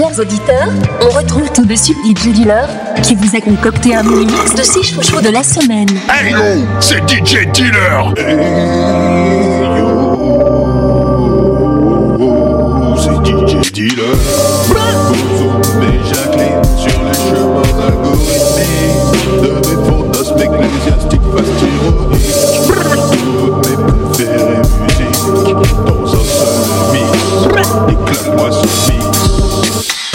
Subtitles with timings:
[0.00, 2.66] chers auditeurs, on retrouve tout de suite DJ Dealer
[3.02, 5.90] qui vous a concocté un mini-mix de 6 chouchous de la semaine.
[6.08, 6.38] Hey yo,
[6.80, 8.34] c'est DJ Dealer Hey
[9.78, 10.16] yo,
[12.96, 14.16] c'est DJ Dealer.
[15.10, 15.48] Bozo
[15.82, 22.36] et Jacqueline sur les chemins algorithmiques de mes fantasmes ecclésiastiques fastironiques.
[23.12, 23.76] Toutes mes
[24.14, 26.56] préférées musiques dans un seul
[26.94, 27.12] mix.
[27.90, 28.89] Éclate-moi ce mix.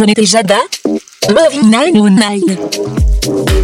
[0.00, 0.60] Jonathan Jada.
[1.28, 3.59] Moving 909.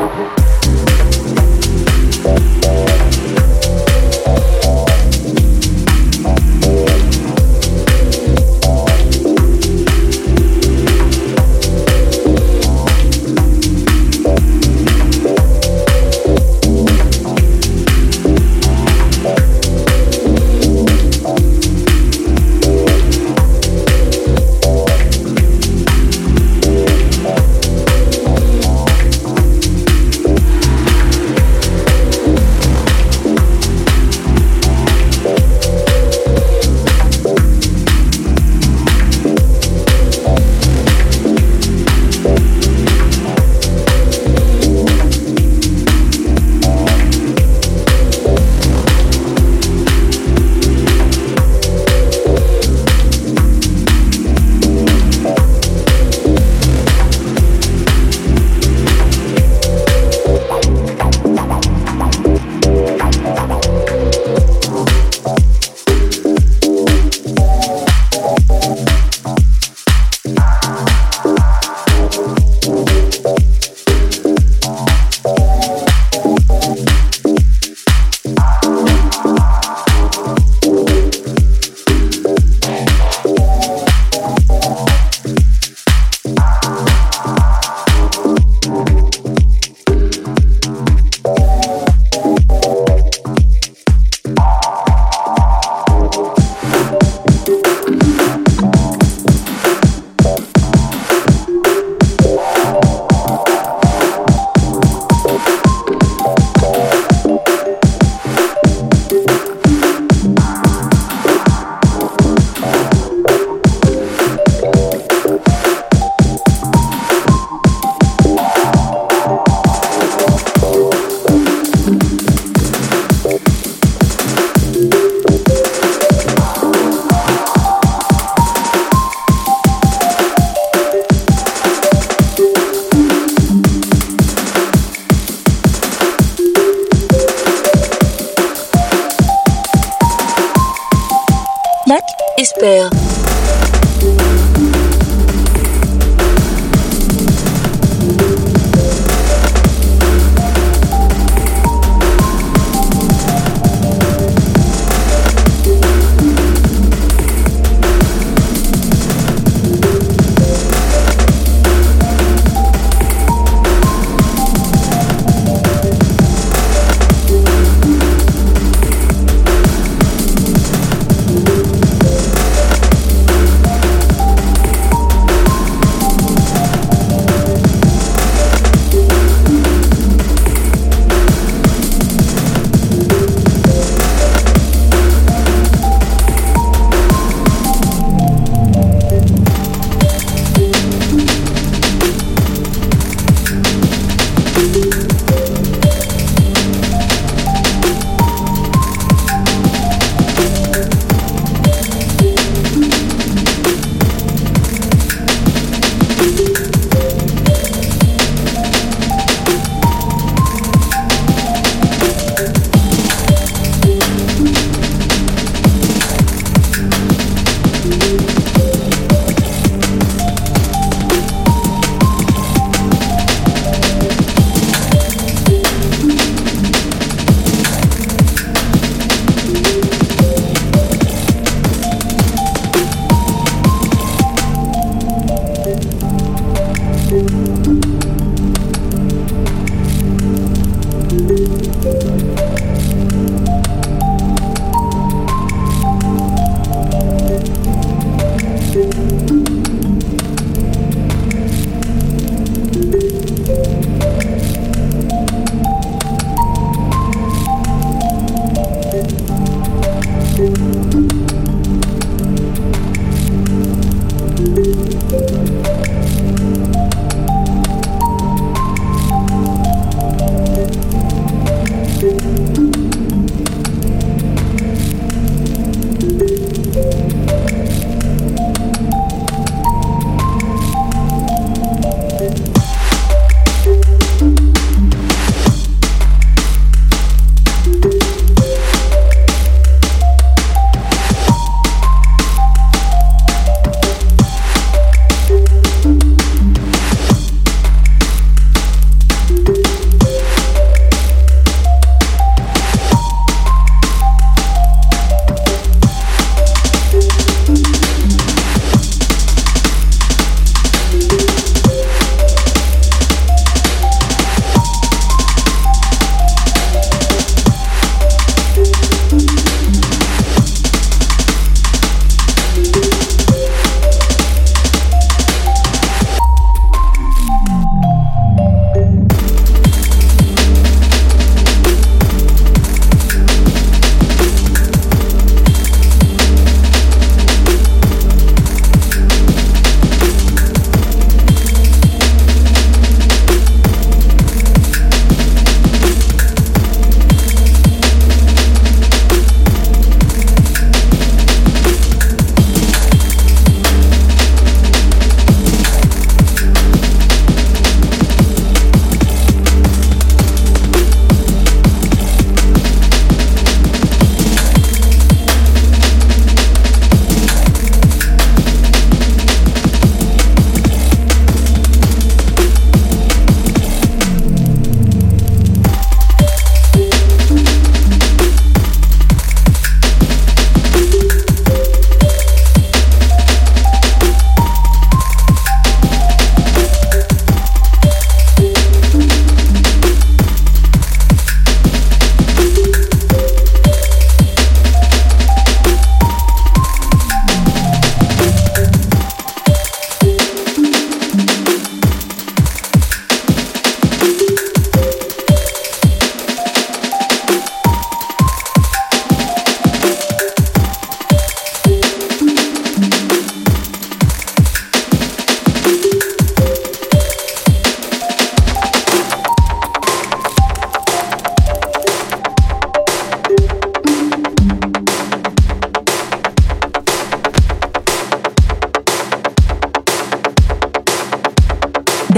[0.00, 0.49] Música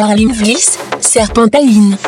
[0.00, 0.32] Darling
[0.98, 1.98] Serpentaline.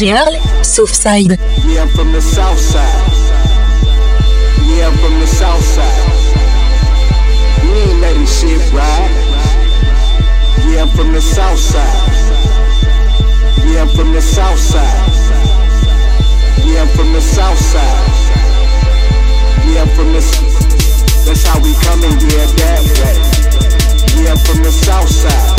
[0.00, 1.38] Earl, Southside.
[1.66, 3.12] Yeah, I'm from the south side.
[4.62, 6.06] Yeah, I'm from the south side.
[7.62, 9.10] We ain't letting shit ride.
[10.70, 12.12] Yeah, I'm from the south side.
[13.66, 15.08] Yeah, I'm from the south side.
[16.64, 18.08] Yeah, I'm from the south side.
[19.66, 20.22] Yeah, I'm from the.
[21.26, 23.16] That's how we coming, yeah, that way.
[24.22, 25.58] Yeah, I'm from the south side.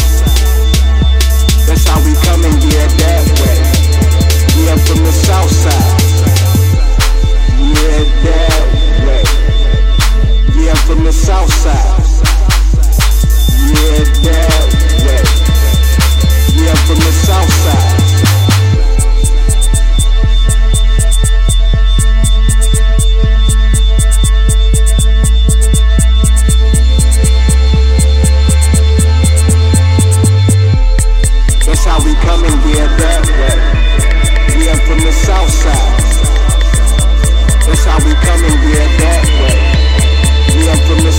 [1.67, 3.68] That's how we coming, yeah, that way.
[4.69, 6.01] From the south side.
[7.59, 8.63] Yeah, that
[9.05, 9.23] way.
[10.63, 12.01] Yeah, from the south side.
[13.69, 14.65] Yeah, that
[15.05, 15.23] way.
[16.63, 17.97] Yeah, from the south side.
[31.65, 33.18] That's how we coming, yeah, that
[35.25, 35.99] south side.
[37.67, 39.57] That's how we coming, yeah, that way.
[40.69, 41.11] I'm from the.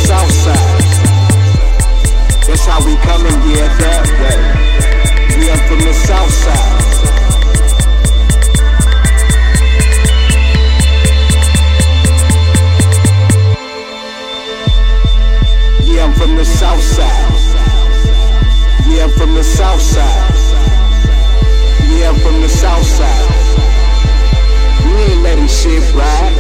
[2.46, 3.38] That's how we coming,
[3.78, 4.38] that way.
[5.52, 5.92] I'm from the.
[15.84, 16.44] Yeah, I'm from the.
[18.88, 19.44] Yeah, I'm from the.
[21.90, 23.49] Yeah, I'm from the south side.
[25.10, 26.34] Ain't letting shit ride.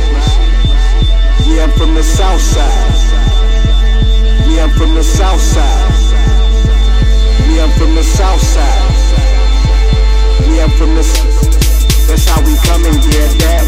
[1.44, 2.94] Yeah, I'm from the south side.
[4.48, 5.90] Yeah, I'm from the south side.
[7.50, 8.90] Yeah, I'm from the south side.
[10.54, 11.02] Yeah, I'm from the.
[12.06, 13.59] That's how we coming, yeah, that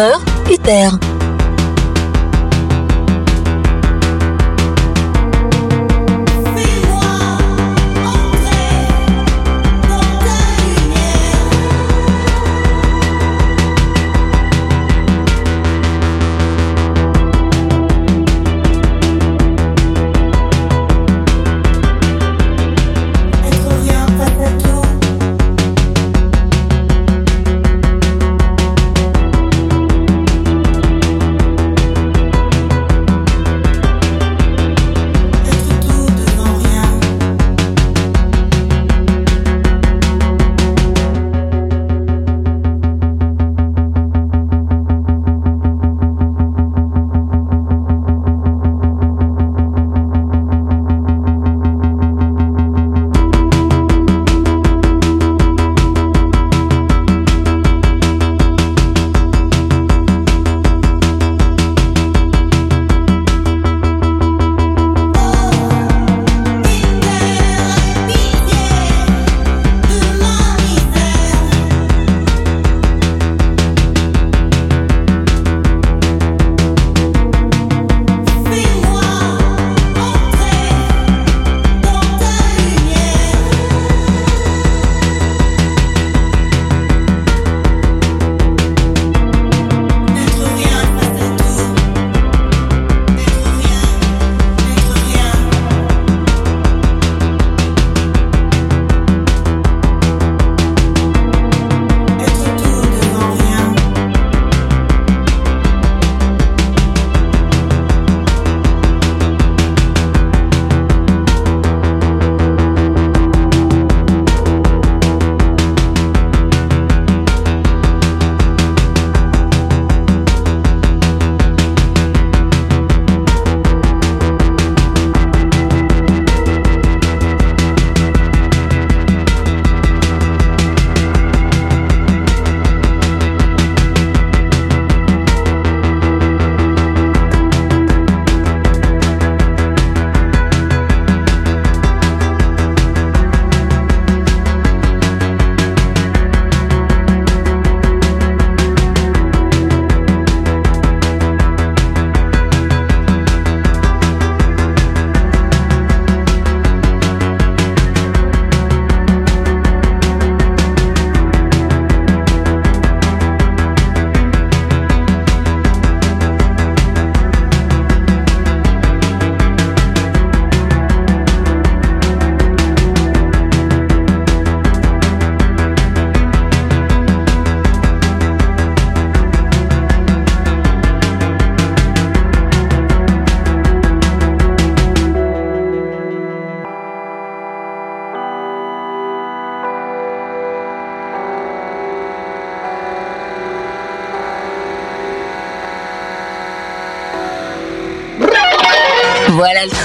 [0.00, 1.09] Uther.